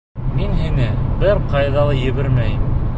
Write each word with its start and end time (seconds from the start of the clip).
Мин 0.37 0.55
һине 0.61 0.87
бер 1.25 1.45
ҡайҙа 1.53 1.85
ла 1.93 1.97
ебәрмәйем. 2.03 2.67